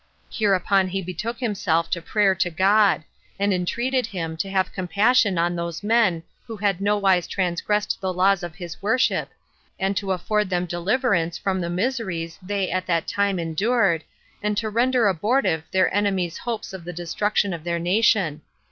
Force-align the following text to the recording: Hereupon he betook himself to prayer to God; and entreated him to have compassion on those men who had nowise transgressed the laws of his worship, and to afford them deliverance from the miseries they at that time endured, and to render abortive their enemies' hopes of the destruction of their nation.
Hereupon 0.31 0.87
he 0.87 0.99
betook 1.03 1.39
himself 1.39 1.87
to 1.91 2.01
prayer 2.01 2.33
to 2.33 2.49
God; 2.49 3.03
and 3.37 3.53
entreated 3.53 4.07
him 4.07 4.35
to 4.37 4.49
have 4.49 4.71
compassion 4.73 5.37
on 5.37 5.55
those 5.55 5.83
men 5.83 6.23
who 6.47 6.57
had 6.57 6.81
nowise 6.81 7.27
transgressed 7.27 7.99
the 8.01 8.11
laws 8.11 8.41
of 8.41 8.55
his 8.55 8.81
worship, 8.81 9.29
and 9.79 9.95
to 9.97 10.11
afford 10.11 10.49
them 10.49 10.65
deliverance 10.65 11.37
from 11.37 11.61
the 11.61 11.69
miseries 11.69 12.39
they 12.41 12.71
at 12.71 12.87
that 12.87 13.05
time 13.07 13.37
endured, 13.37 14.03
and 14.41 14.57
to 14.57 14.71
render 14.71 15.07
abortive 15.07 15.65
their 15.69 15.93
enemies' 15.93 16.39
hopes 16.39 16.73
of 16.73 16.83
the 16.83 16.93
destruction 16.93 17.53
of 17.53 17.63
their 17.63 17.77
nation. 17.77 18.41